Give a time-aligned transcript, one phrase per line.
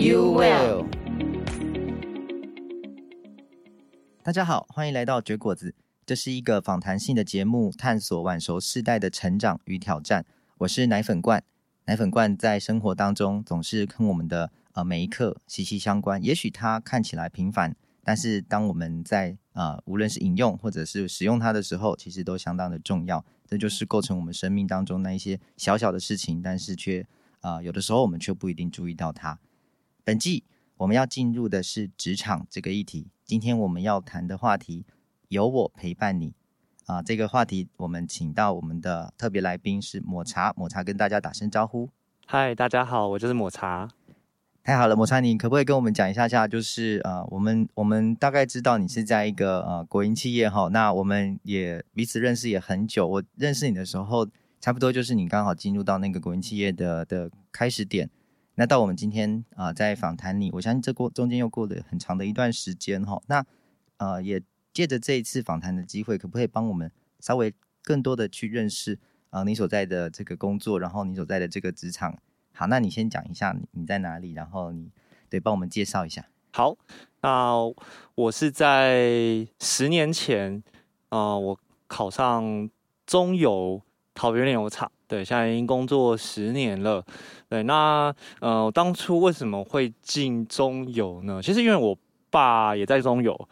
[0.00, 0.86] you will
[4.22, 5.74] 大家好，欢迎来到绝果子。
[6.06, 10.24] 这是一个访谈性的节目，探索晚熟世代的成长与挑战。
[10.58, 11.44] 我是奶粉罐，
[11.84, 16.22] 奶粉罐在生活当中总是跟我们的呃每一刻息息相关。
[16.24, 23.22] 也许它看起来平凡，但是当我们在呃无论是饮用或者是使用它的时候，其实都相当的重要。
[23.46, 27.06] 这就是构成我们生命当中那一些小小的事情，但是却
[27.40, 29.38] 啊、呃，有的时候我们却不一定注意到它。
[30.10, 30.42] 本季
[30.78, 33.06] 我们要进入的是职场这个议题。
[33.24, 34.84] 今天我们要谈的话题，
[35.28, 36.34] 有我陪伴你
[36.86, 37.02] 啊、呃。
[37.04, 41.88] 这个话题我们请到我们的特别来宾是抹茶，抹茶跟大家打声招呼。
[42.26, 43.88] 嗨，大家好，我就是抹茶。
[44.64, 46.48] 太好了，抹茶，你可不可以跟我们讲一下下？
[46.48, 53.06] 就是呃，我们我们大概知道你是在一个呃国营企业哈，那我们也彼此认识也很久。
[53.06, 54.26] 我认识你的时候，
[54.60, 58.10] 差不多就是你刚好进入到那个国营企业的的开始点。
[58.60, 63.18] 那到我们今天啊、在访谈你，我相信这过中间又过了很长的一段时间哈。
[63.26, 63.42] 那
[63.96, 64.42] 呃，也
[64.74, 68.98] 借着这一次访谈的机会，可不可以帮我们稍微更多的去认识
[69.30, 72.18] 啊、你所在的这个工作，然后你所在的这个职场？
[72.52, 74.90] 好，那你先讲一下你你在哪里，然后你
[75.30, 76.28] 对帮我们介绍一下。
[76.52, 76.76] 好，
[77.22, 77.54] 那
[78.14, 80.62] 我是在十年前
[81.08, 82.68] 啊、我考上
[83.06, 83.80] 中油
[84.12, 87.04] 桃园炼油厂，对，现在已经工作十年了。
[87.48, 91.42] 对，那呃，当初为什么会进中油呢？
[91.42, 91.98] 其实因为我
[92.30, 93.48] 爸也在中油，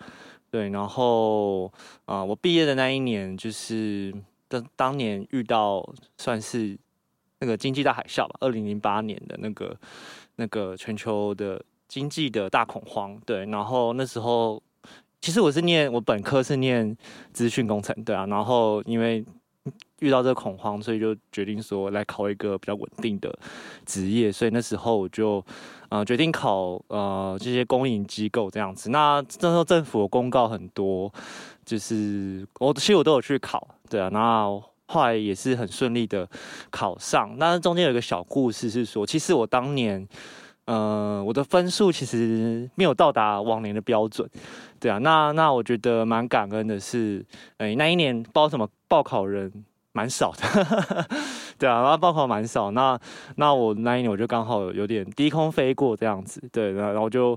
[0.50, 1.70] 对，然后
[2.04, 4.14] 啊、我毕业的那一年就是
[4.46, 5.84] 当当年遇到
[6.16, 6.78] 算是。
[7.40, 9.76] 那个经济大海啸吧，二零零八年的那个
[10.34, 14.60] 那个全球的经济的大恐慌，对，然后那时候
[15.20, 16.96] 其实我是念我本科是念
[17.32, 19.24] 资讯工程，对啊，然后因为
[20.00, 23.36] 遇到这个恐慌，所以就决定说来考一个比较稳定的
[23.84, 25.44] 职业，所以那时候我就
[25.88, 28.90] 呃决定考呃这些公营机构这样子。
[28.90, 31.12] 那那时候政府的公告很多，
[31.64, 34.60] 就是我其实我都有去考，对啊，那。
[34.90, 36.26] 后来也是很顺利的
[36.70, 40.08] 考上，那中间有一个小故事是说，其实我当年，
[40.64, 44.26] 呃，我的分数其实没有到达往年的标准，
[44.80, 47.22] 对啊，那那我觉得蛮感恩的是，
[47.58, 49.52] 哎、那一年不知道什么报考人
[49.98, 50.42] 蛮少的，
[51.58, 52.96] 对啊，然后报考蛮少，那
[53.34, 57.36] 那我那一年我就刚好有点低空飞过这样子，对，然后就，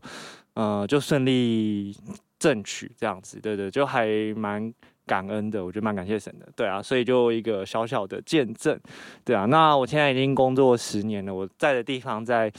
[0.53, 1.95] 呃，就顺利
[2.38, 4.71] 正取这样子，对对，就还蛮。
[5.07, 8.79] 感恩的，我觉得蛮感谢神的，对啊，所以就一个小小的见证，
[9.25, 9.45] 对啊。
[9.45, 12.50] 那我现在已经工作十年了，我在的地方在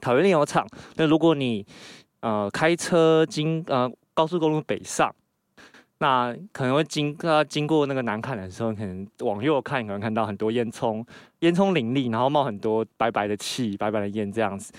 [0.00, 0.66] 桃园炼油厂。
[0.96, 1.64] 那如果你
[2.20, 5.14] 呃开车经呃高速公路北上，
[6.00, 11.04] 那可能会经呃经过那个南崁的时候，可能往右看，可能看到很多烟囱，
[11.40, 14.72] 烟囱林立，然后冒很多白白的气，白白的烟这样子。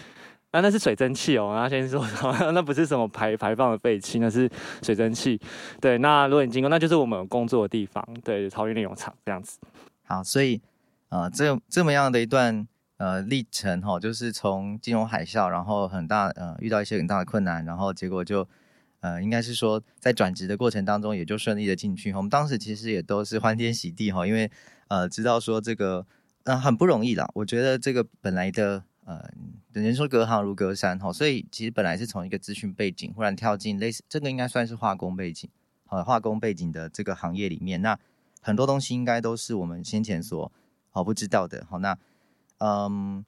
[0.52, 2.03] 那那是水蒸气哦，那先说，
[2.53, 4.50] 那不是什么排排放的废气，那是
[4.81, 5.40] 水蒸气。
[5.80, 9.59] 对，那如果你经过，那就是我们工作的地方，对，桃园炼油厂这样子。
[10.06, 10.59] 好，所以
[11.09, 18.47] 呃，这这么样的一段呃历程哈、哦，就是从金融海啸，然后很大呃遇到一些很大的困难，然后结果就
[19.01, 22.13] 呃应该是说在转职的过程当中也就顺利的进去。
[22.13, 24.49] 我们当时其实也都是欢天喜地哈，因为
[24.87, 26.05] 呃知道说这个
[26.43, 27.29] 嗯、很不容易啦。
[27.35, 28.83] 我觉得这个本来的。
[29.05, 29.27] 呃，
[29.73, 35.49] 人说隔行如隔山哈，所以其实本来是从一个资讯背景，忽然跳进类似这个应该算是化工背景，
[35.89, 37.97] 呃，化工背景的这个行业里面，那
[38.39, 40.51] 很多东西应该都是我们先前所
[40.91, 41.65] 好不知道的。
[41.67, 41.97] 好，那
[42.59, 43.25] 嗯，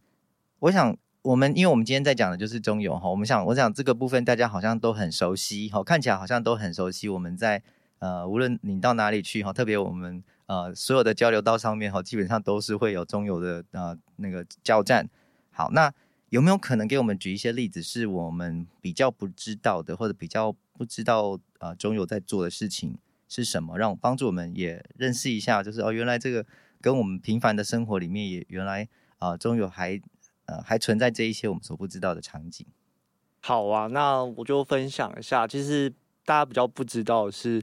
[0.60, 7.08] 我想我们因为我们今天在讲的就是中油哈，我们想我想这个部分大家好像都很熟悉哈，看起来好像都很熟悉。
[7.08, 7.62] 我们在
[8.00, 15.08] 呃，无论你到哪里去哈，特别我们呃所有的交流道上面哈，基本上都是会有中油的呃那个加油站。
[15.52, 15.94] 好，那
[16.30, 22.98] 有没有可能给我们举一些例子，是我们比较不知道的，或者比较不知道呃中油在做的事情
[23.30, 26.44] 是什么，让我帮助我们也认识一下，就是哦，原来这个
[26.82, 30.02] 跟我们平凡的生活里面也原来啊、中油还
[30.52, 32.68] 呃还存在这一些我们所不知道的场景。
[33.40, 35.90] 好啊，那我就分享一下，其实
[36.26, 37.62] 大家比较不知道的是，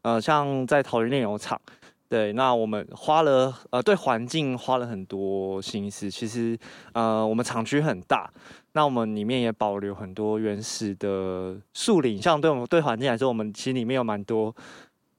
[0.00, 1.60] 呃，像在桃园炼油厂。
[2.08, 6.10] 对，那我们花了呃对环境花了很多心思。
[6.10, 6.58] 其实
[6.92, 8.30] 呃我们厂区很大，
[8.72, 14.54] 那我们里面也保留很多原始的树林，像对我们对环境来说，我们其实里面有蛮多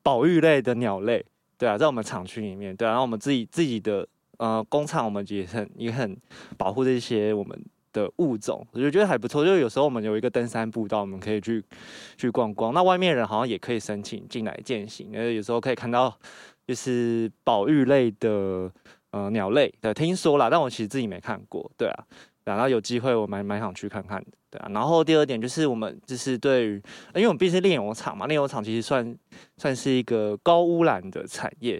[0.03, 1.25] 保育类的鸟类。
[1.57, 4.05] 对啊，在我们厂区里面，对啊，然后我们自己自己的
[4.37, 6.17] 呃工厂，我们也很也很
[6.57, 7.57] 保护这些我们
[7.91, 9.45] 的物种，我就觉得还不错。
[9.45, 11.63] 就有时候我们有一个登山步道，我们可以去
[12.17, 12.73] 去逛逛。
[12.73, 16.17] 那外面人好像也可以申请进来健行，因为有时候可以看到
[16.65, 18.71] 就是保育类的
[19.11, 21.71] 呃鸟类的，听说啦，但我其实自己没看过。
[21.77, 22.05] 对啊，
[22.45, 24.31] 然后有机会我蛮蛮想去看看的。
[24.49, 26.81] 对啊，然后第二点就是我们就是对于，
[27.13, 29.15] 因为我们毕竟是炼油厂嘛，炼油厂其实算
[29.57, 31.79] 算是一个高污染的产业。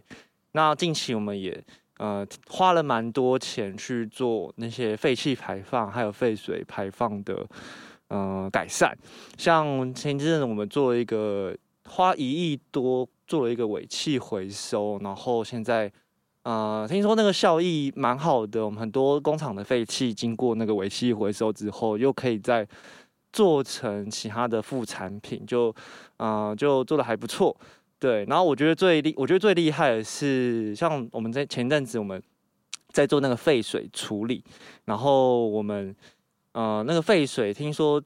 [0.52, 1.64] 那近期我们也。
[1.98, 7.46] 呃，花了蛮多钱去做那些废气排放，还有废水排放的
[8.08, 8.98] 呃改善。
[9.38, 11.56] 像前一阵子我们做了一个
[11.86, 15.92] 花一亿多做了一个尾气回收，然后现在
[16.44, 18.66] 呃听说那个效益蛮好的。
[18.66, 22.68] 我们很多工厂的废气经过那个尾气回收之后，又可以再
[23.32, 25.74] 做成其他的副产品，就
[26.18, 27.56] 呃就做的还不错。
[28.04, 32.22] 对，然后我觉得最厉，我觉得最厉害的是，像我们在前阵子我们
[32.90, 34.44] 在做那个废水处理，
[34.84, 35.96] 然后我们
[36.52, 38.04] 呃那个废水听说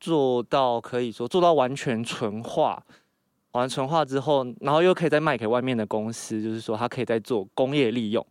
[0.00, 2.82] 做到可以说做到完全纯化，
[3.52, 8.26] 完纯化之后，然后又可以再卖给外面的公司，就是说它可以再做工业利用。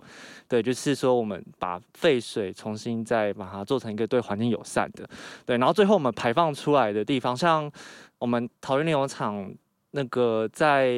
[0.47, 5.07] 对，就是说我们把废水重新再把它做成一个对环境友善的。
[5.45, 7.71] 对，然后最后我们排放出来的地方，像
[8.17, 9.53] 我们桃园炼油厂。
[9.95, 10.93] 那个在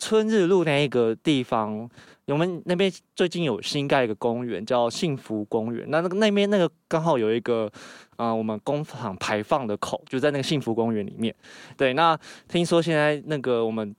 [0.00, 1.88] 春日路那一个地方，
[2.26, 5.88] 我们那边最近有新盖一个公园，叫幸福公园。
[5.88, 7.70] 那那个那边那个刚好有一个
[8.16, 11.32] 啊、我们工厂排放的口，就在那个幸福公园里面。
[11.76, 13.94] 对，那听说现在那个我们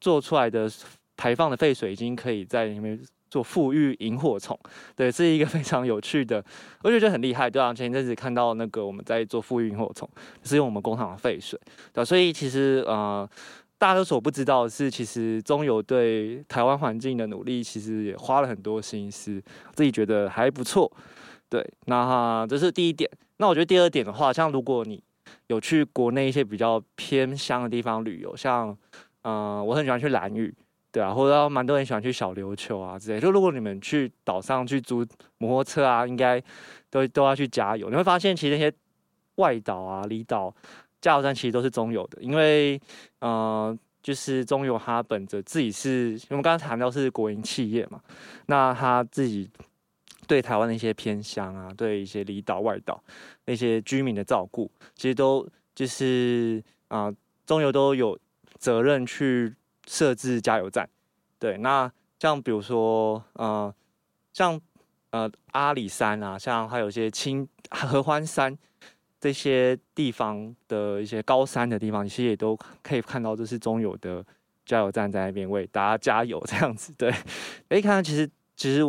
[0.00, 0.70] 做出来的
[1.16, 2.98] 排放的废水，已经可以在里面
[3.30, 4.58] 做富裕萤火虫。
[4.96, 6.44] 对，是一个 非常有趣的，
[6.82, 7.48] 我觉得很厉害。
[7.48, 10.08] 对啊，前一阵子看到那个我们在做富裕萤火虫，
[10.42, 11.58] 是用我们工厂的废水。
[11.92, 13.28] 对，所以其实呃。
[13.80, 19.40] 大家都所不知道的是，其实中油对台湾环境的努力，其实也花了很多心思，
[19.72, 20.90] 自己觉得还不错。
[21.48, 23.08] 对，那这是第一点。
[23.36, 25.00] 那我觉得第二点的话，像如果你
[25.46, 28.76] 有去国内一些比较偏乡的地方旅游，像
[29.22, 30.52] 嗯、我很喜欢去兰屿，
[30.90, 33.20] 对啊，或者蛮多人喜欢去小琉球啊之类。
[33.20, 35.06] 就如果你们去岛上去租
[35.38, 36.42] 摩托车啊，应该
[36.90, 37.90] 都都要去加油。
[37.90, 38.72] 你会发现，其实那些
[39.36, 40.54] 外岛啊、离岛。
[41.00, 42.76] 加油站其实都是中油的，因为，
[43.20, 48.00] 呃，就是中油它本着自己是，我们刚才谈到是国营企业嘛，
[48.46, 49.48] 那他自己
[50.26, 53.00] 对台湾的一些偏乡啊，对一些离岛外岛
[53.44, 57.08] 那些居民的照顾，其实都就是啊、
[57.46, 58.18] 中油都有
[58.58, 59.54] 责任去
[59.88, 60.88] 设置加油站。
[61.40, 61.90] 对，那
[62.20, 63.74] 像比如说，呃，
[64.32, 64.60] 像
[65.10, 68.56] 呃阿里山啊，像还有一些青合欢山。
[69.20, 74.24] 这些地方的一些高山的地方，其实也都可以看到，这是中油的
[74.64, 76.94] 加油站在那边为大家加油这样子。
[76.96, 77.10] 对，
[77.68, 78.84] 可以看到其实其实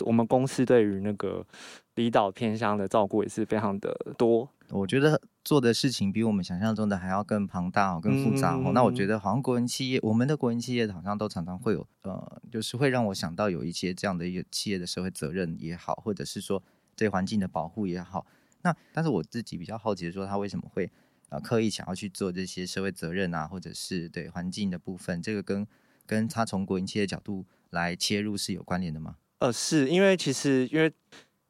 [0.00, 1.42] 我们公司对于那个
[1.94, 4.46] 离岛偏乡的照顾也是非常的多。
[4.70, 8.64] 我觉得做的事情比我们想象中的还要更庞大哦，更复杂哦。
[8.66, 16.62] 嗯、那我觉得好像国营企业，我们的国营企业好像都常常会有呃，就是会让我想到有一些这样的一个企业的社会责任也好，或者是说
[16.94, 18.26] 对环境的保护也好。
[18.62, 20.90] 那但是我自己比较好奇的说，他为什么会
[21.30, 25.66] 呃刻意想要去做这些社会责任啊，或者是对环境的部分，这个跟
[26.06, 29.16] 跟他从国营企业的角度来切入是有关联的吗？
[29.38, 30.92] 呃，是因为其实因为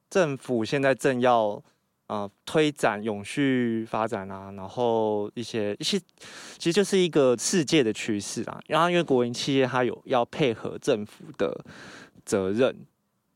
[0.09, 1.63] 政府现在正要
[2.11, 5.97] 呃推展永续发展啊，然后一些一些
[6.59, 11.65] 其实就是一个世界的趋势啊，然后因为国营企业它有要配合政府的
[12.25, 12.77] 责任，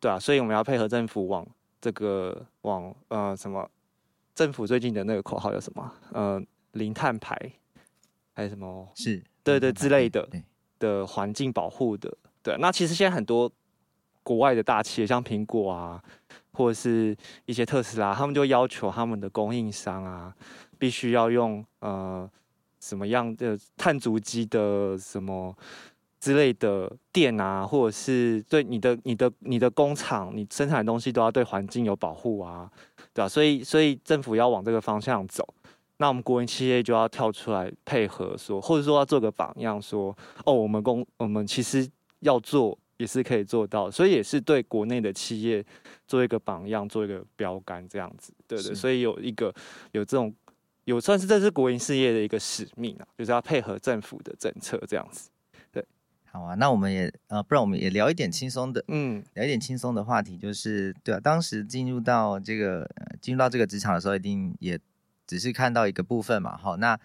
[0.01, 1.47] 对啊，所以我们要配合政府往。
[1.85, 3.71] 这个往呃什么
[4.35, 5.93] 政府最近的那个口号叫什么？
[6.13, 7.39] 呃，零碳排
[8.33, 8.89] 还是什么？
[8.95, 10.27] 是对对之类的
[10.79, 12.11] 的环境保护的。
[12.43, 13.53] 对，那其实现在很多
[14.25, 16.03] 国外的大企业，像苹果啊，
[16.53, 17.17] 或者是
[17.47, 20.35] 一些特斯拉，他们就要求他们的供应商啊，
[20.77, 22.29] 必须要用呃
[22.81, 25.57] 什么样的碳足迹的什么。
[26.21, 32.67] 之类的电啊，或者是对你的、你的、你的工厂，你生产的东西都要对环境有保护啊，
[33.13, 33.29] 对吧？
[33.29, 35.47] 所以，所以政府要往这个方向走，
[35.99, 40.17] 那我们国营企业就要跳出来配合说，或者说要做个榜样，说
[40.47, 41.87] 哦，我们公我们其实
[42.21, 45.65] 要做也是可以做到，所以也是对国内的企业
[46.07, 48.75] 做一个榜样，做一个标杆这样子，对对。
[48.75, 49.55] 所以有一个
[49.93, 50.35] 有这种
[50.85, 55.31] 有算是这是国营事业的一个使命啊，就是要配合政府的政策这样子。
[55.73, 55.85] 对
[56.31, 64.79] 好啊，那我们也呃，不然我们也聊一点轻松的，嗯，聊一点轻松的话题，就是对啊，当时进入到这个呃进入到这个职场的时候，一定也
[65.27, 66.57] 只是看到一个部分嘛。
[66.57, 66.99] 好，那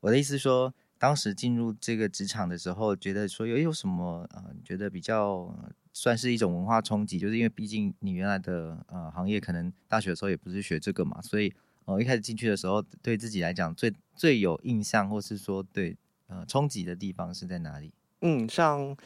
[0.00, 5.54] 我的意思说，当时进入这个职场的时候，觉得说有有什么呃，觉得比较
[5.92, 11.52] 算是一种文化冲击，就是因为毕竟你原来的呃行业可能大学的时候也不是学这个嘛，所以
[11.84, 15.96] 呃一开始进去的时候，对自己来讲最最有印象，或是说对
[16.28, 17.92] 呃冲击的地方是在哪里？
[18.22, 18.96] 嗯，像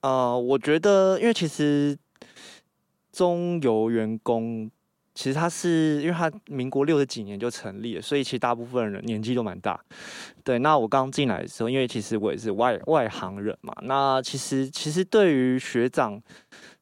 [0.00, 1.98] 呃，我觉得，因为其实
[3.12, 4.70] 中游员工。
[5.16, 9.80] 其实他是因为他民国六十几年就成立了，所以其实大部分人年纪都蛮大。
[10.44, 16.20] 对，那我刚进来的时候，因为其实我也是外外行人嘛，那其实其实对于学长，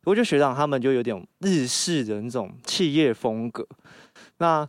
[0.02, 3.64] 我觉得学长他们就有点日式的那种企业风格，
[4.38, 4.68] 那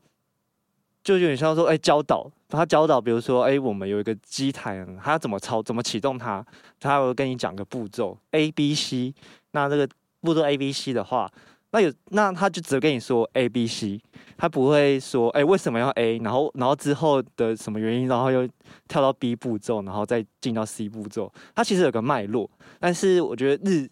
[1.04, 6.46] 就有点像说，哎，教导他教导，比如说，哎，我们有一个机台，他要怎么操，怎么启动它，
[6.80, 9.16] 他会跟你讲个步骤 A B C，
[9.54, 9.90] 那这个
[10.22, 11.28] 步骤 A B C 的话。
[11.76, 14.02] 那有，那他就只跟你说 A B C，
[14.38, 18.48] 他不会说，哎、为什么要 A，然后，然后之后的什么原因，然后又
[18.88, 21.30] 跳到 B 步骤，然后再进到 C 步骤。
[21.54, 23.90] 他其实有个脉络，但是我觉得日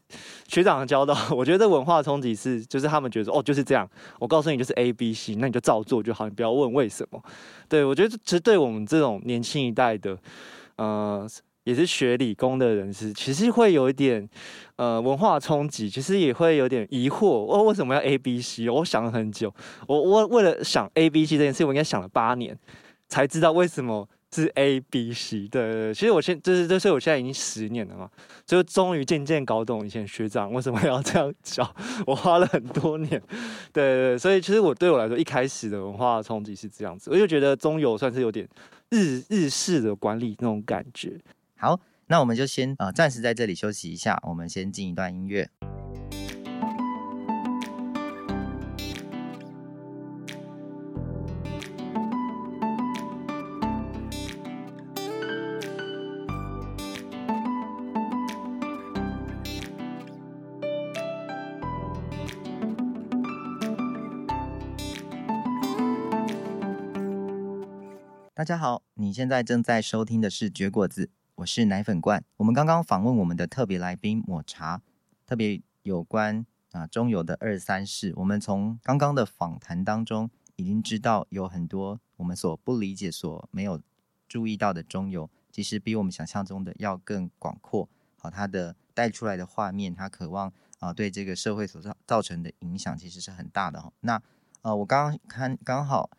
[0.47, 3.85] 学长的教导， 我觉得文化冲击是，就是他们觉得，哦，就是这样，
[4.17, 7.21] 我告诉你就是 A B C，那你就照做就好，你不要问为什么。
[7.67, 10.17] 对，我觉得其实对我们这种年轻一代的，
[10.77, 11.27] 呃。
[11.63, 14.27] 也是学理工的人士，其实会有一点，
[14.75, 18.70] 呃，文化冲击，其实也会有点疑惑，我为什么要 A B C？
[18.70, 19.53] 我想了很久，
[19.88, 22.58] 我我为了想 A B C 这件事，我应该想了八年，
[23.08, 25.48] 才知道为什么是 A B C。
[25.48, 28.10] 对，对，对，其实我现就是就是我现在已经十年了嘛，
[28.46, 31.74] 就终于渐渐搞懂以前学长为什么要这样教，
[32.05, 33.10] 我花了很多年。
[33.72, 38.46] 对对对，所以其实我对我来说，一开始的文化冲击是这样子，我就觉得中油算是有点
[38.89, 41.17] 日日式的管理那种感觉。
[41.63, 45.50] 好，那我们就先呃暂时在这里休息一下，我们先进一段音乐。
[68.34, 71.10] 大家好，你现在正在收听的是绝果子。
[71.43, 72.23] 我是奶粉罐。
[72.38, 74.81] 我们刚刚访问我们的特别来宾抹茶，
[75.25, 78.13] 特别有关啊中油的二三事。
[78.15, 83.81] 我们从刚刚的访谈当中已经知道，有很多我们所不理解、所没有
[84.29, 87.89] 注意到的中油，其实比我们想象中的要更广阔。
[88.17, 93.91] 好，它的带出来的画面，它渴望啊对这个社会所造造成的影响，其实是很大的哈。
[94.00, 94.21] 那
[94.62, 96.09] 呃，我刚刚看刚好，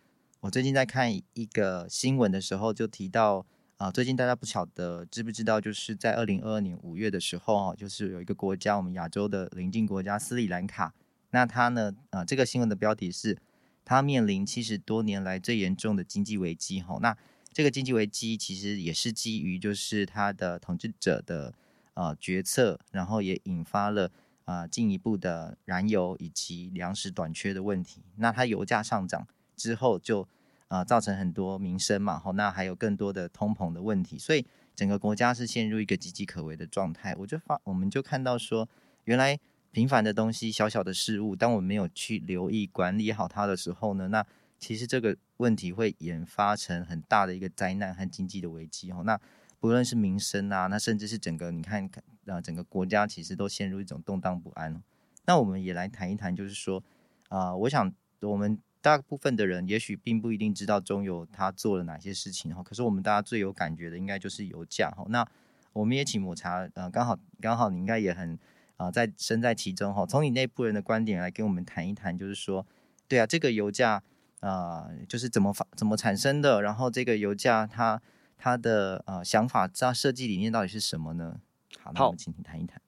[0.40, 3.46] 我最近在看一个新闻的时候，就提到。
[3.84, 10.94] 啊，最近大家不晓得知不知道，就是在二零二二年五月的时候啊，就是有一个国家，我们亚洲的邻近国家斯里兰卡，
[11.32, 13.36] 那它呢，啊，这个新闻的标题是
[13.84, 16.80] 它面临七十多年来最严重的经济危机。
[16.80, 17.14] 哈，那
[17.52, 21.52] 这个经济危机其实也是基于就是它的统治者的
[21.92, 24.10] 呃决策，然后也引发了
[24.46, 28.00] 啊进一步的燃油以及粮食短缺的问题。
[28.16, 30.26] 那它油价上涨之后就。
[30.68, 34.44] 啊、造成很多民生嘛，吼，那还有更多的通膨的问题，所以
[34.74, 37.14] 整个国家是陷入一个岌岌可危的状态。
[37.16, 38.68] 我就发，我们就看到说，
[39.04, 39.38] 原来
[39.70, 44.26] 平凡的东西、小小的事物，当我没有去留意管理好它的时候呢，那
[44.58, 48.90] 其实这个问题会演发成很大的一个灾难和经济的危机。
[48.90, 49.20] 吼，那
[49.60, 51.88] 不论是民生啊，那甚至是整个你看，
[52.26, 54.82] 啊，整个国家其实都陷入一种动荡不安。
[55.26, 56.82] 那我们也来谈一谈，就是说，
[57.28, 57.92] 啊、我想
[58.22, 58.58] 我们。
[58.84, 65.06] 大部分的人也许并不一定知道中油他做了哪些事情哈，可是我们大家最有感觉的应该就是油价哈。
[65.08, 65.26] 那
[65.72, 68.34] 我们也请抹茶，呃，刚好刚好你应该也很
[68.76, 72.66] 啊、呃、在身在其中哈，从你内部人的观点来跟我们谈一谈，就是说，
[73.08, 74.02] 对啊，这个油价
[74.40, 78.02] 啊、呃、就是怎么发怎么产生的，然后这个油价它
[78.36, 81.40] 它的呃想法、它设计理念到底是什么呢？
[81.80, 82.78] 好，那我们请你谈一谈。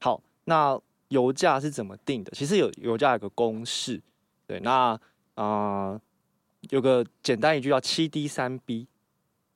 [0.00, 2.30] 好，那油价是怎么定的？
[2.32, 4.00] 其实有油价有个公式，
[4.46, 4.98] 对，那。
[5.34, 6.00] 啊、
[6.70, 8.86] 有个简单一句叫七 D 三 B，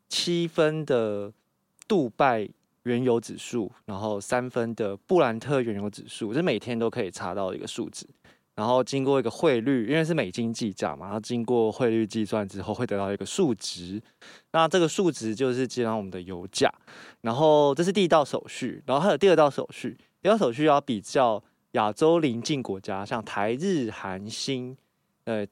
[0.08, 1.32] 七分的
[1.86, 2.48] 杜拜
[2.82, 8.06] 原油指数，然后三分的布兰特原油指数，这每天都可以查到一个数值。
[8.54, 14.02] 然后经过一个汇率，因为是美金计价嘛，然后经过汇率计算之后，会得到一个数值。
[14.50, 16.68] 那这个数值就是计算我们的油价。
[17.20, 19.96] 然后这是第一道手续，然后还有第二道手续。
[20.20, 21.40] 第二道手续要比较
[21.72, 24.76] 亚洲邻近国家，像台日韩新。
[25.28, 25.46] 呃，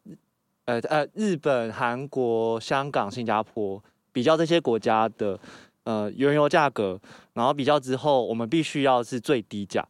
[0.64, 5.38] 呃呃，日本、韩国、香港、新加坡，比较这些国家的
[5.84, 6.98] 呃原油价格，
[7.34, 9.86] 然后比较之后，我们必须要是最低价，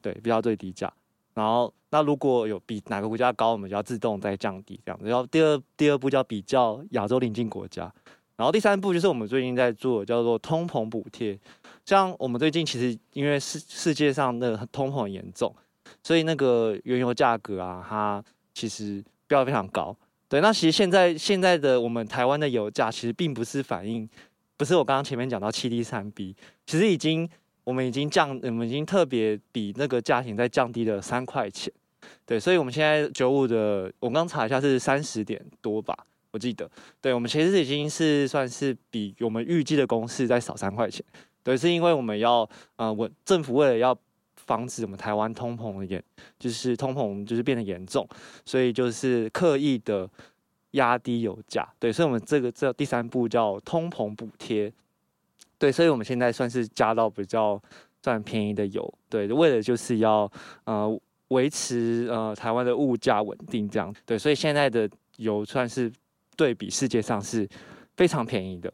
[0.00, 0.90] 对，比较最低价。
[1.34, 5.06] 然后那如果有比哪个国家高，我们就要自动再降低这样子。
[5.06, 7.92] 然后第二第二步叫比较亚洲邻近国家，
[8.36, 11.38] 然后第三步就是我们最近在做叫做通膨补贴。
[11.84, 15.54] 像我们最近其实因为世世界上的通膨很严重，
[16.02, 18.24] 所以那个原油价格啊，它
[18.54, 19.96] 其实标得非常高。
[20.28, 24.08] 对，那其实现在现在的我们台湾的油价其实并不是反映，
[24.56, 26.34] 不是我刚刚前面讲到七 D 三 B，
[26.66, 27.28] 其实已经
[27.62, 31.72] 我们已经降，我们已经特别比那个价钱再降低了三块钱。
[32.24, 35.96] 对，所以我们现在九五的，我刚查一下是三十点多吧，
[36.30, 36.68] 我记得。
[37.00, 41.04] 对，我们其实已经是算是比我们预计的公式再少三块钱。
[41.42, 43.96] 对，是因为我们要呃，我政府为了要
[44.46, 46.02] 防止我们台湾通膨的严，
[46.38, 48.08] 就是通膨就是变得严重，
[48.44, 50.08] 所以就是刻意的
[50.72, 51.68] 压低油价。
[51.78, 54.72] 对，所以我们这个这第三步叫通膨补贴。
[55.58, 57.60] 对，所以我们现在算是加到比较
[58.02, 58.94] 算便宜的油。
[59.08, 60.30] 对，为了就是要
[60.64, 63.94] 呃维持呃台湾的物价稳定这样。
[64.04, 65.90] 对，所以现在的油算是
[66.36, 67.48] 对比世界上是
[67.96, 68.72] 非常便宜的。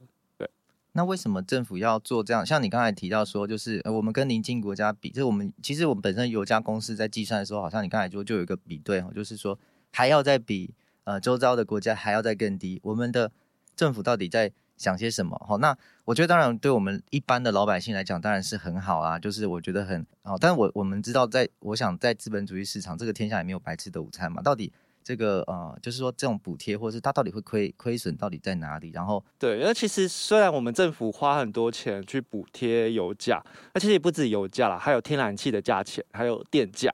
[0.95, 2.45] 那为什么政府要做这样？
[2.45, 9.59] 像你刚才提到说，就是呃，我们跟邻近国家比，就是我们其实我们本身有家公司在计算的时候，好像你刚才说就有一个比对哈，就是说
[9.91, 12.79] 还要再比呃周遭的国家还要再更低。
[12.83, 13.33] 我们的
[13.75, 15.37] 政府到底在想些什么？
[15.39, 20.37] 哈，那我觉得当然对我们一般的老百姓来讲，当然是很好啊，就是我觉得很好。
[20.37, 24.73] 但我我们知道在，在我想在资本主义市场，这个天下也没有白吃的午餐嘛，到底。
[25.05, 28.91] 这个呃，就是说这种补贴，或者是它到底会亏亏损到底在哪里？
[28.93, 33.43] 然后对，因为其实虽然我们政府花很多钱去补贴油价，
[33.75, 36.91] 那其实也不止油价啦，还有天然气的价钱，还有电价，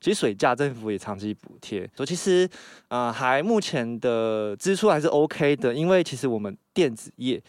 [0.00, 1.88] 其实水价政府也长期补贴。
[1.94, 2.48] 所以其实
[2.88, 7.42] 呃，还目前的支出还是 OK 的，因为其实我们电子业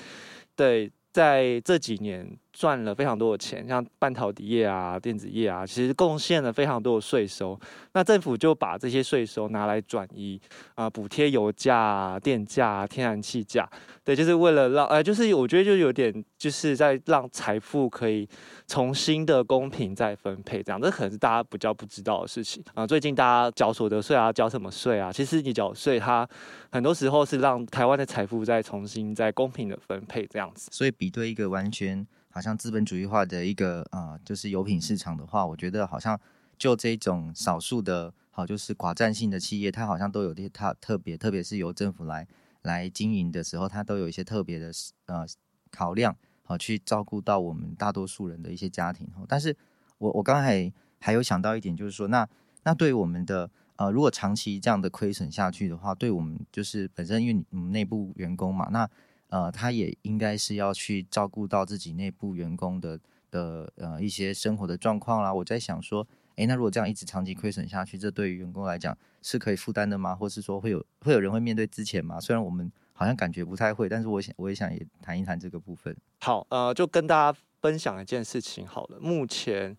[0.55, 2.37] 对在这几年。
[2.51, 7.59] 赚了非常多的钱，像半导体业啊、电子业啊，其实贡献了非常多的税收。
[7.93, 10.39] 那政府就把这些税收拿来转移
[10.75, 13.69] 啊，补贴油价、电价、天然气价。
[14.03, 18.27] 对，就是为了让，呃，就是我觉得就有点，就是在让财富可以
[18.67, 20.81] 重新的公平再分配，这样。
[20.81, 22.87] 这可能是大家比较不知道的事情啊。
[22.87, 25.11] 最近大家缴所得税啊，缴什么税啊？
[25.11, 26.27] 其实你缴税，它
[26.71, 30.69] 很多时候是让台湾的财富再重新再公平的分配，这样子。
[30.71, 32.07] 所以比对一个完全。
[32.39, 36.17] 好像资本主义化的一个啊、呃，就是油品市场的话，我觉得好像
[36.57, 42.25] 就这种少数的，好就是寡占性的企业，它好像都有些它特别，特别是由政府来
[42.61, 44.71] 来经营的时候，它都有一些特别的
[45.07, 45.25] 呃
[45.69, 49.05] 考量，好去照顾到我们大多数人的一些家庭。
[49.27, 49.53] 但是
[49.97, 50.71] 我我刚才
[51.01, 52.25] 还，有想到一点，就是说，那
[52.63, 58.89] 那对我们的呃，如果长期这样的亏损下去的话，对我们就是本身因为你们内部员工嘛，那。
[59.29, 62.99] 呃，他也应该是要去照顾到自己内部员工的
[63.31, 65.33] 的呃一些生活的状况啦。
[65.33, 70.15] 我在想说，诶，那如果这样一直长期亏损下去，这对于员工来讲是可以负担的吗？
[70.15, 72.19] 或是说会有会有人会面对之前吗？
[72.19, 75.95] 虽然我们好像感觉不太会，但是我想我也想也谈一谈这个部分。
[76.21, 78.99] 好，呃，就跟大家分享一件事情好了。
[78.99, 79.77] 目前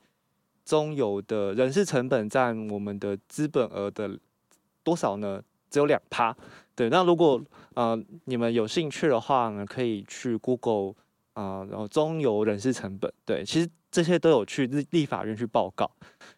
[0.65, 4.19] 中油的人事成本占我们的资本额的
[4.85, 5.43] 多少呢？
[5.69, 6.37] 只有两趴。
[6.81, 7.39] 对，那如果
[7.75, 10.95] 呃你们有兴趣的话呢，可以去 Google
[11.35, 15.91] 啊、呃，然后中油人事成本，对，其实这些都有去立立法院去报告。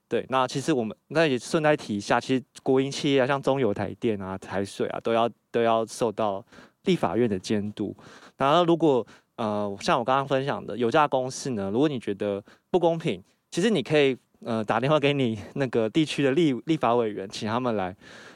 [0.09, 6.45] 对，那其实我们那也顺带提一下，其实国营企业啊，像中油、台电啊、台水啊，都要都要受到
[6.87, 7.95] 立法院的监督。
[8.37, 17.95] 然后如果呃像我刚刚分享的油价公式呢，如果你觉得不公平，其实你可以呃打电话给你那个地区的立立法委员，请他们来。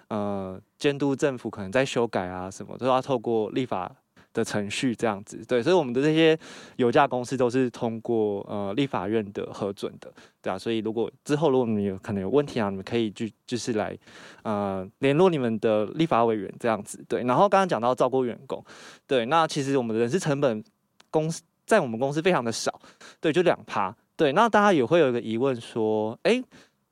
[0.08, 3.90] 呃，监督政府可能在修改啊，什么都要透过立法
[4.32, 6.38] 的程序这样子，对，所以我们的这些
[6.76, 13.98] 油价公司都是通过呃立法院的核准的，对啊，所以如果之后如果你们有可能有问题啊，你们可以就就是来
[14.42, 18.62] 呃联络你们的立法委员这样子，对，然后刚刚讲到照顾员工，
[19.06, 20.62] 对，那其实我们的人事成本
[21.10, 22.80] 公司在我们公司非常的少，
[23.20, 26.40] 对，就两趴，对，那大家也会有一个疑问说，哎。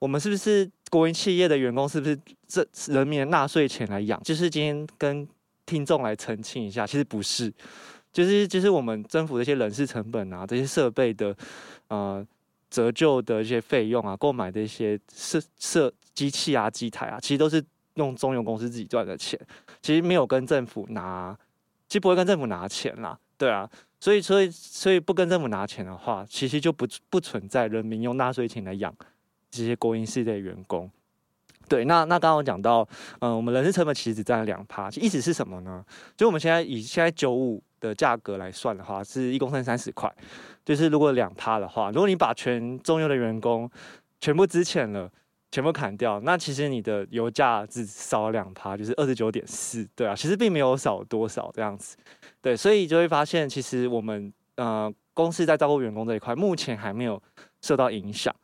[0.00, 1.88] 我们是不是国营企业的员工？
[1.88, 4.22] 是不是这人民的纳税钱来养？
[4.22, 5.26] 就是今天跟
[5.66, 7.52] 听众来澄清一下，其实不是，
[8.12, 11.34] 就是就是我们政府这些人事成本啊，这些设备的
[11.88, 12.24] 呃
[12.70, 19.40] 折旧的一些费用啊，购买的一些设设机器啊、机台啊，其实都是用中油公司自己赚的钱，
[19.82, 21.36] 其实没有跟政府拿，
[21.88, 23.68] 其实不会跟政府拿钱啦，对啊，
[23.98, 28.94] 所以所以所以不跟政府拿钱的话，其实就不不存在人民用纳税钱来养。
[29.56, 30.90] 这些国营事业的员工，
[31.68, 32.86] 对，那那刚刚我讲到，
[33.20, 35.84] 嗯、我们人事成本其实只占了两趴，意思是什么呢？
[36.16, 40.12] 就我们现在以现在九五的价格来算的话，是一公升三十块。
[40.64, 43.70] 就是如果两趴的话，如果你把全中油的员工
[44.20, 45.10] 全部资遣了，
[45.50, 51.96] 全部砍掉，那其实你的油价只少了两趴，就是二十九点四，对啊，其实并没有少多少这样子。
[52.40, 57.22] 对，所以就会发现，其实我们呃公司在照顾员工这一块，目前还没有
[57.62, 58.34] 受到影响。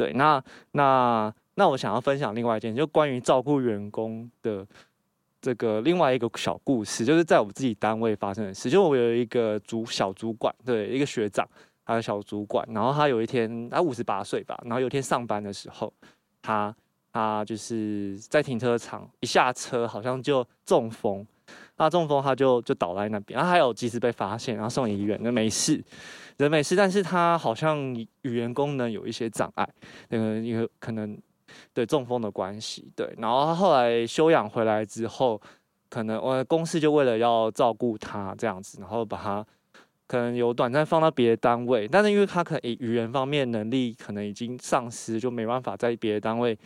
[0.00, 4.66] 对，那那那我想要分享另外一件，就关于照顾员工的。
[5.42, 8.68] 这个另外一个小故事，就是在我们自己单位发生的事。
[8.68, 11.48] 就我有一个主小主管，对，一个学长，
[11.86, 12.62] 他的小主管。
[12.74, 14.58] 然后他有一天，他五十八岁吧。
[14.64, 15.90] 然后有一天上班的时候，
[16.42, 16.76] 他
[17.10, 21.26] 他就是在停车场一下车，好像就中风。
[21.80, 23.36] 他中风，他就就倒在那边。
[23.36, 25.82] 然后还有及时被发现，然后送医院，那没事，
[26.36, 26.76] 人没事。
[26.76, 29.68] 但是他好像语言功能有一些障碍，
[30.08, 31.18] 那个有可能。
[31.74, 35.40] 对中风的关系，对，然后他后来休养回来之后，
[35.88, 39.44] 可能我公司就为了要照顾他这样子，然后把他
[40.06, 46.56] 可能有短暂放到别的单位，但是因为他可能语言方面能力可能已经丧失，就没办法在别的单位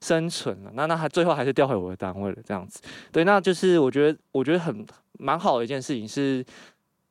[0.00, 0.70] 生存了。
[0.74, 2.80] 那那他最后还是调回我的单位了，这样子。
[3.12, 4.86] 对，那就是我觉得我觉得很
[5.18, 6.44] 蛮好的一件事情是，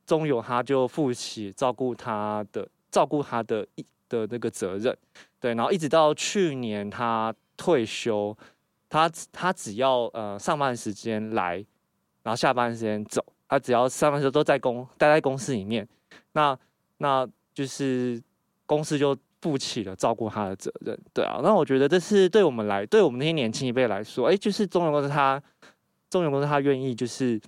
[0.05, 4.95] 中油他就负起照顾他的照顾他的一的那个责任。
[5.39, 8.35] 对，然后一直到去年他退休，
[8.89, 11.63] 他他只要呃上班时间来，
[12.23, 15.87] 然后下班时间走，他只要上班时候都在公待在公司里面，
[16.33, 16.57] 那
[16.97, 18.21] 那就是
[18.65, 20.97] 公司就负起了照顾他的责任。
[21.13, 25.41] 对啊，那我觉得这是对我们来，对我们那些年轻一辈来说，哎，就是中油公司他
[26.09, 27.39] 中油公司他愿意就是。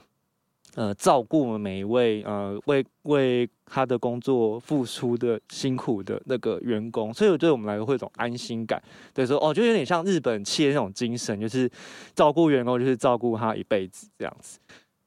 [0.76, 8.82] 呃，照顾每一位呃为为他的工作付出的辛苦的那个员工，所以对我们来说会有一种安心感。
[9.14, 11.70] 对，说哦，就有点像日本企业那种精神，就是
[12.16, 14.60] 照顾员工就是照顾他一辈子这样子。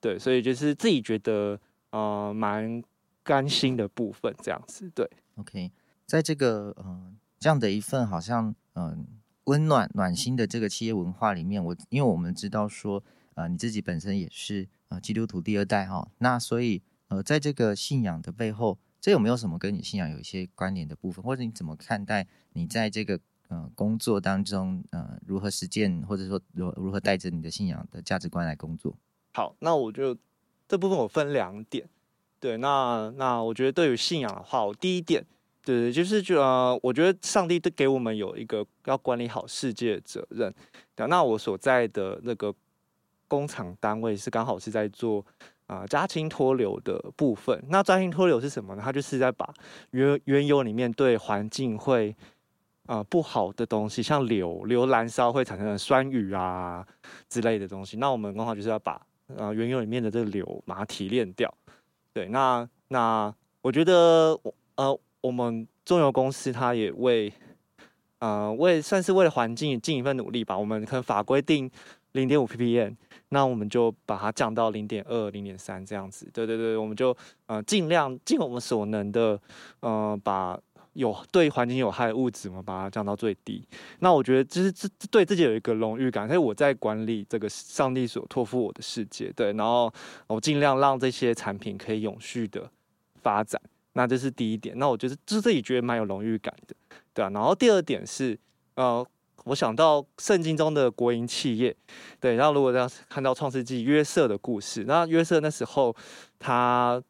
[0.03, 1.59] 对，所以就是自己觉得
[1.93, 2.83] 呃蛮
[3.23, 4.87] 甘心的部分这样子。
[4.95, 5.71] 对，OK，
[6.07, 9.07] 在这个嗯、这样的一份好像嗯
[9.45, 13.03] 温、暖暖心的这个企业文化里面，我因为我们知道说
[13.35, 15.01] 呃你自己本身也是呃。
[15.01, 28.97] 基督徒第二代哈，那所以呃，在这个信仰的背后，这有没有什么跟你信仰有一些关联的部分，或者你怎么看待你在这个呃工作当中呃如何实践，或者说如如何带着你的信仰的价值观来工作？
[29.35, 30.17] 好，那我就
[30.67, 31.87] 这部分我分两点，
[32.41, 35.27] 对，那那我觉得对于信仰的话，我第一点，
[35.65, 40.55] 对，就是就呃，我觉得上帝都给我们有一个要管理好世界的责任，
[40.95, 42.55] 对，那我所在的那个。
[43.27, 45.19] 工厂单位是刚好是在做
[45.67, 47.59] 啊、呃、家氢脱硫的部分。
[47.69, 48.83] 那家氢脱硫是什么呢？
[48.85, 49.53] 它就是在把
[49.91, 52.15] 原原油里面对环境会
[52.87, 56.87] 啊、不好的东西，像硫硫燃烧会产生的酸雨啊
[57.29, 57.97] 之类的东西。
[57.97, 58.93] 那我们刚好就是要把
[59.37, 61.53] 啊、原油里面的这个硫把它提炼掉。
[62.13, 67.33] 对，那那我觉得我呃我们中油公司它也为、
[68.19, 70.59] 呃、为算是为了环境尽一份努力吧。
[70.59, 71.71] 我们可能法规定
[72.13, 72.95] 零点五 ppm。
[73.31, 76.29] 那我们就把它降到零点二、零点三这样子。
[76.31, 79.41] 对对对，我们就呃尽量尽我们所能的，
[79.81, 80.61] 呃把
[80.93, 83.67] 有对环境有害的物质，我们把它降到最低。
[84.01, 89.33] 那我觉得就是这对自己有一个荣誉感，所以我在管理这个上帝所托付我的世界。
[89.35, 89.91] 对，然后
[90.27, 92.71] 我尽量让这些产品可以永续的
[93.23, 93.59] 发展。
[93.95, 94.79] 那这是第一点。
[94.79, 96.77] 那我觉得就是自己觉得蛮有荣誉感的，
[97.13, 97.31] 对啊。
[97.31, 98.39] 然后第二点是
[98.77, 99.05] 呃。
[99.47, 101.77] 我想到圣经中的国营企业，
[102.19, 105.95] 对，然后如果要看到创世纪约瑟的故事，那约瑟那时候
[106.39, 107.03] 他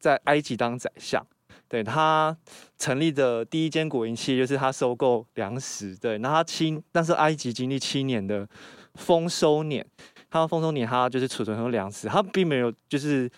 [0.00, 1.22] 在埃及当宰相，
[1.68, 2.34] 对，他
[2.78, 8.48] 成立的第一间国营企业就是他收购粮食，对，那他七，但是埃及经历七年的
[8.94, 9.86] 丰收年，
[10.30, 13.30] 他丰收年他就是储存很多粮食，他并没有就是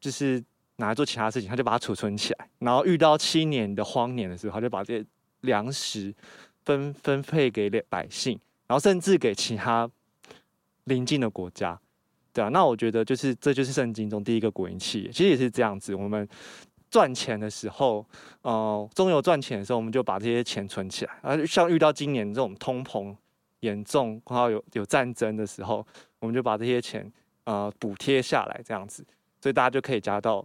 [0.00, 0.42] 就是
[0.76, 5.06] 拿来做其他事情，他就把它储存起来，然后遇到七年的荒年的时候，他就把这些
[5.40, 6.14] 粮食。
[6.66, 9.86] 分分配给百姓，然后甚至给其他
[10.84, 11.78] 邻近的国家，
[12.32, 15.94] 对啊，那我觉得就是这就是圣经中第一个国营企业，其实也是这样子。
[15.94, 16.26] 我们
[16.90, 18.02] 赚钱的时候，
[18.40, 21.12] 呃，中油赚钱的时候，我们就把这些钱存起来。
[21.20, 23.14] 而像遇到今年这种通膨
[23.60, 25.86] 严重，然后有有战争的时候，
[26.18, 27.12] 我们就把这些钱
[27.44, 29.04] 呃补贴下来，这样子，
[29.38, 30.42] 所以大家就可以加到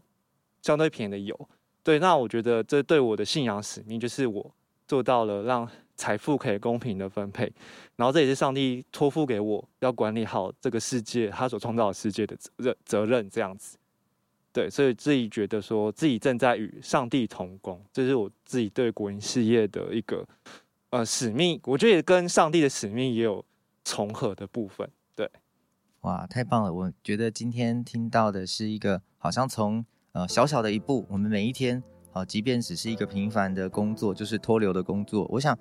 [0.61, 1.49] 相对便宜的油。
[1.83, 4.55] 对，那我觉得这对我的信仰使命就是我
[4.87, 5.69] 做到了让。
[5.99, 7.51] 财富可以公平的分配，
[7.97, 13.77] 然后这也是上帝托付给我要管理好这个世界，他所创造的世界的责任责任这样子。
[14.53, 20.25] 对，所以自己觉得说自己正在与上帝同工，这是我自己对国营事业的一个
[20.91, 21.59] 呃使命。
[21.65, 23.43] 我觉得也跟上帝的使命也有
[23.83, 24.89] 重合的部分。
[25.13, 25.29] 对，
[26.03, 26.71] 哇，太棒了！
[26.71, 35.57] 我觉得今天听到的是一个好像从呃小小的一步，我们每一天，好、即便只是一个平凡的工作，就是脱流的工作，我想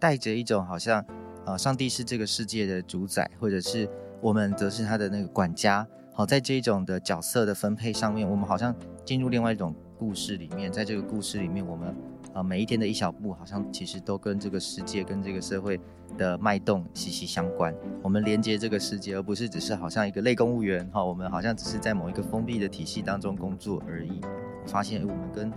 [0.00, 1.04] 带着一种好像，
[1.46, 3.88] 呃，上帝是这个世界的主宰，或者是
[4.20, 5.86] 我们则是他的那个管家。
[6.14, 11.94] 好，在这一种的角色的分配上面，我们好像进入另外一种故事里面，在这个故事里面，我们啊、
[12.34, 15.80] 呃、每一天的一小步，好像其实都跟这个世界、跟这个社会
[16.16, 17.74] 的脉动息息相关。
[18.02, 24.20] 我们连接这个世界，而不是只是好像一个类公务员哈，我们好像只是在某一个封闭的体系当中工作而已。
[24.66, 25.52] 发现我们跟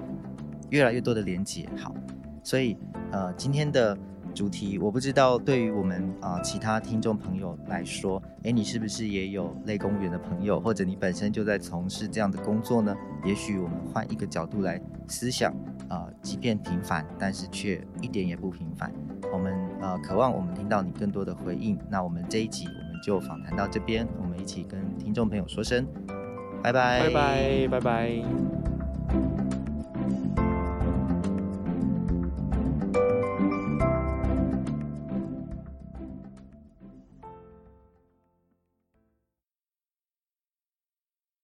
[0.69, 1.95] 越来越多的连接，好，
[2.43, 2.77] 所以
[3.11, 3.97] 呃今天的。
[4.33, 12.93] 主题我不知道，对于我们啊、其他听众朋友来说，诶，你是不是也有类公务员的朋友，或者你本身就在从事这样的工作呢？
[13.23, 15.53] 也许我们换一个角度来思想，
[15.87, 18.91] 啊、即便平凡，但是却一点也不平凡。
[19.35, 21.77] 我们呃渴望我们听到你更多的回应。
[21.89, 25.85] 那我们这一集我们就访谈到这边，我们一起跟听众朋友说声
[26.63, 28.74] 拜拜，拜拜，拜拜。